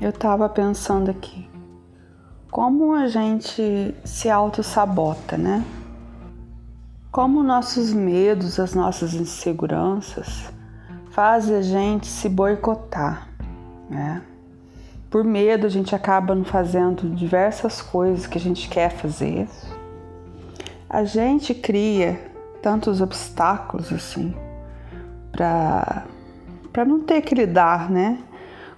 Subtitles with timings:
[0.00, 1.46] Eu estava pensando aqui,
[2.50, 5.62] como a gente se auto-sabota, né?
[7.12, 10.50] Como nossos medos, as nossas inseguranças
[11.10, 13.28] fazem a gente se boicotar,
[13.90, 14.22] né?
[15.10, 19.46] Por medo, a gente acaba não fazendo diversas coisas que a gente quer fazer.
[20.88, 22.32] A gente cria
[22.62, 24.34] tantos obstáculos assim
[25.30, 26.04] para
[26.72, 28.18] para não ter que lidar, né?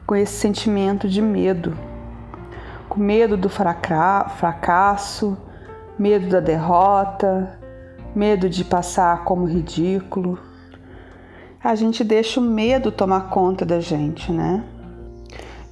[0.07, 1.77] Com esse sentimento de medo,
[2.89, 5.37] com medo do fracasso,
[5.99, 7.59] medo da derrota,
[8.15, 10.39] medo de passar como ridículo.
[11.63, 14.65] A gente deixa o medo tomar conta da gente, né?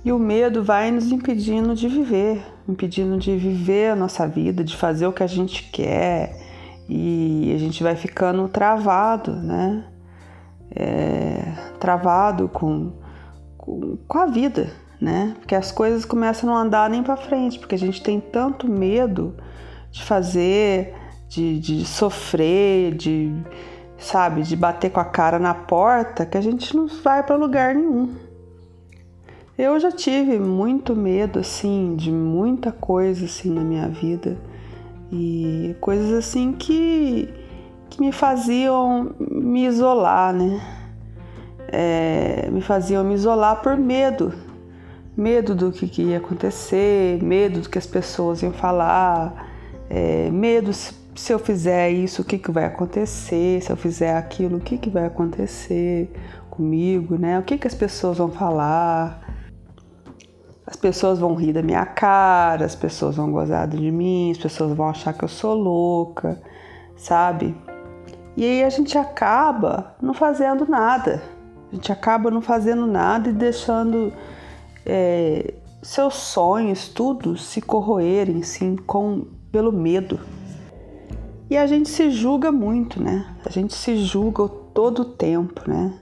[0.05, 4.77] E o medo vai nos impedindo de viver, impedindo de viver a nossa vida, de
[4.77, 6.39] fazer o que a gente quer,
[6.89, 9.85] e a gente vai ficando travado, né?
[10.75, 12.93] É, travado com
[14.07, 15.35] com a vida, né?
[15.39, 18.69] Porque as coisas começam a não andar nem para frente, porque a gente tem tanto
[18.69, 19.35] medo
[19.91, 20.95] de fazer,
[21.29, 23.35] de, de sofrer, de
[23.99, 27.75] sabe, de bater com a cara na porta, que a gente não vai para lugar
[27.75, 28.15] nenhum.
[29.59, 34.39] Eu já tive muito medo assim de muita coisa assim na minha vida
[35.13, 37.29] e coisas assim que
[37.91, 40.61] que me faziam me isolar, né?
[41.73, 44.35] É, me faziam me isolar por medo.
[45.17, 49.49] Medo do que, que ia acontecer, medo do que as pessoas iam falar,
[49.89, 54.17] é, medo se, se, eu fizer isso, o que, que vai acontecer, se eu fizer
[54.17, 56.11] aquilo, o que, que vai acontecer
[56.49, 57.39] comigo, né?
[57.39, 59.29] O que, que as pessoas vão falar.
[60.67, 64.73] As pessoas vão rir da minha cara, as pessoas vão gozar de mim, as pessoas
[64.73, 66.41] vão achar que eu sou louca,
[66.97, 67.57] sabe?
[68.37, 71.21] E aí a gente acaba não fazendo nada.
[71.71, 74.13] A gente acaba não fazendo nada e deixando
[74.85, 80.19] é, seus sonhos, tudo, se corroerem, sim, com, pelo medo.
[81.49, 83.37] E a gente se julga muito, né?
[83.45, 85.99] A gente se julga todo o tempo, né?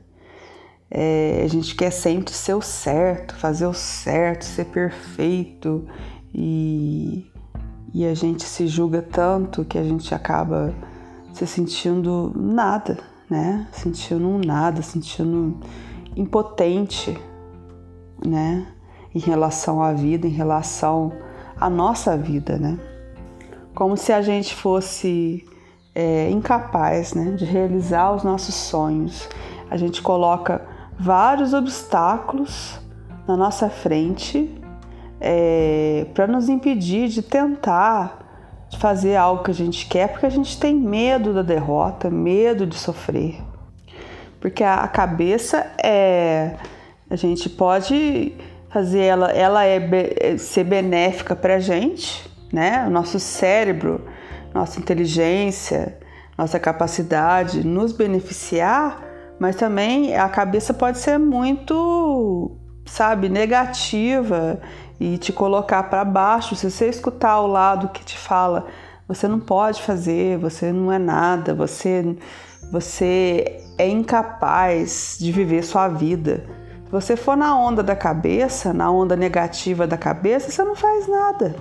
[0.90, 5.86] É, a gente quer sempre ser o certo, fazer o certo, ser perfeito
[6.34, 7.26] e,
[7.92, 10.74] e a gente se julga tanto que a gente acaba
[11.32, 13.66] se sentindo nada, né?
[13.72, 15.58] Sentindo um nada, sentindo
[16.16, 17.18] impotente,
[18.24, 18.66] né?
[19.14, 21.12] Em relação à vida, em relação
[21.56, 22.78] à nossa vida, né?
[23.74, 25.46] Como se a gente fosse
[25.94, 27.32] é, incapaz, né?
[27.32, 29.28] De realizar os nossos sonhos.
[29.70, 30.66] A gente coloca
[30.98, 32.80] vários obstáculos
[33.26, 34.58] na nossa frente
[35.20, 38.17] é, para nos impedir de tentar
[38.76, 42.76] fazer algo que a gente quer, porque a gente tem medo da derrota, medo de
[42.76, 43.40] sofrer.
[44.40, 46.54] Porque a, cabeça é.
[47.10, 48.34] A gente pode
[48.68, 49.80] fazer ela, ela é,
[50.20, 52.84] é ser benéfica para a gente, né?
[52.86, 54.06] O nosso cérebro,
[54.54, 55.98] nossa inteligência,
[56.36, 59.02] nossa capacidade nos beneficiar,
[59.40, 64.60] mas também a cabeça pode ser muito, sabe, negativa
[65.00, 68.66] e te colocar para baixo, se você escutar o lado que te fala,
[69.06, 72.16] você não pode fazer, você não é nada, você
[72.70, 76.44] você é incapaz de viver sua vida.
[76.84, 81.08] Se você for na onda da cabeça, na onda negativa da cabeça, você não faz
[81.08, 81.56] nada.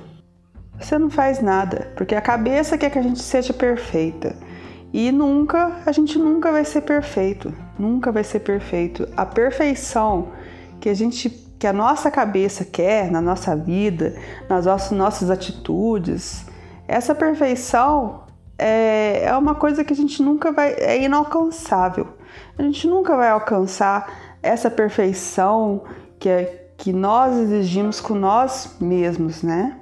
[0.80, 4.36] Você não faz nada, porque a cabeça quer que a gente seja perfeita.
[4.94, 9.08] E nunca, a gente nunca vai ser perfeito, nunca vai ser perfeito.
[9.16, 10.30] A perfeição
[10.80, 14.16] que a gente que a nossa cabeça quer na nossa vida,
[14.48, 16.46] nas nossas atitudes,
[16.88, 18.24] essa perfeição
[18.58, 20.74] é, é uma coisa que a gente nunca vai.
[20.74, 22.08] é inalcançável.
[22.58, 25.84] A gente nunca vai alcançar essa perfeição
[26.20, 29.80] que, é, que nós exigimos com nós mesmos, né?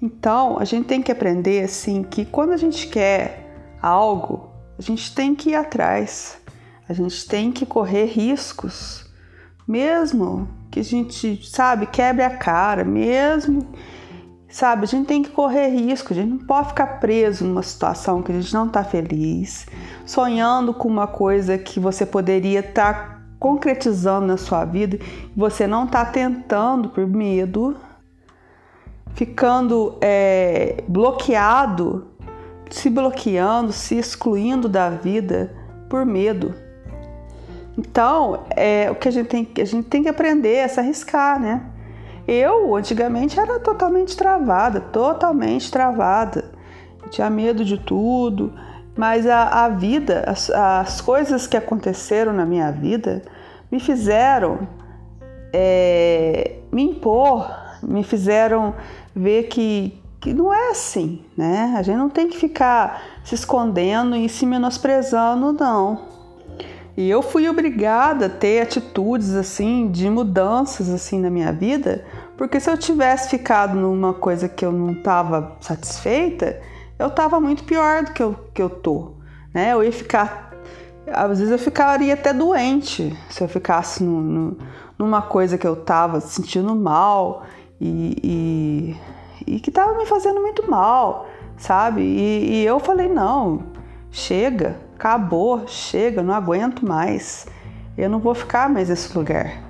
[0.00, 4.48] Então, a gente tem que aprender assim que quando a gente quer algo,
[4.78, 6.38] a gente tem que ir atrás.
[6.88, 9.07] A gente tem que correr riscos,
[9.68, 13.68] mesmo que a gente, sabe, quebre a cara mesmo.
[14.50, 18.22] Sabe, a gente tem que correr risco, a gente não pode ficar preso numa situação
[18.22, 19.66] que a gente não está feliz,
[20.06, 24.98] sonhando com uma coisa que você poderia estar tá concretizando na sua vida
[25.36, 27.76] você não está tentando por medo,
[29.12, 32.08] ficando é, bloqueado,
[32.70, 35.54] se bloqueando, se excluindo da vida
[35.88, 36.54] por medo.
[37.78, 41.38] Então, é, o que a gente tem, a gente tem que aprender é se arriscar,
[41.38, 41.62] né?
[42.26, 46.50] Eu, antigamente, era totalmente travada, totalmente travada.
[47.00, 48.52] Eu tinha medo de tudo,
[48.96, 53.22] mas a, a vida, as, as coisas que aconteceram na minha vida
[53.70, 54.66] me fizeram
[55.52, 57.48] é, me impor,
[57.80, 58.74] me fizeram
[59.14, 61.74] ver que, que não é assim, né?
[61.78, 66.17] A gente não tem que ficar se escondendo e se menosprezando, não.
[66.98, 72.04] E eu fui obrigada a ter atitudes assim, de mudanças assim na minha vida,
[72.36, 76.60] porque se eu tivesse ficado numa coisa que eu não estava satisfeita,
[76.98, 79.12] eu estava muito pior do que eu, que eu tô,
[79.54, 79.74] né?
[79.74, 80.52] Eu ia ficar,
[81.06, 84.58] às vezes eu ficaria até doente se eu ficasse no, no,
[84.98, 87.44] numa coisa que eu estava sentindo mal
[87.80, 88.96] e,
[89.46, 92.02] e, e que estava me fazendo muito mal, sabe?
[92.02, 93.66] E, e eu falei não,
[94.10, 97.46] chega, acabou, chega, não aguento mais,
[97.96, 99.68] eu não vou ficar mais nesse lugar.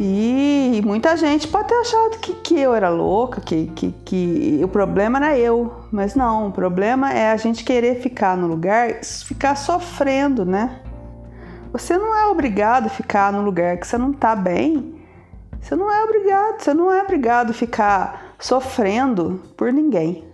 [0.00, 4.68] E muita gente pode ter achado que, que eu era louca, que, que, que o
[4.68, 5.72] problema era eu.
[5.90, 10.80] Mas não, o problema é a gente querer ficar no lugar, ficar sofrendo, né?
[11.72, 14.94] Você não é obrigado a ficar no lugar que você não tá bem.
[15.60, 20.24] Você não é obrigado, você não é obrigado a ficar sofrendo por ninguém.